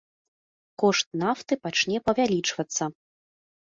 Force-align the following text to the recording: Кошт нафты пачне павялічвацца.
Кошт 0.85 1.07
нафты 1.25 1.53
пачне 1.69 1.97
павялічвацца. 2.09 2.83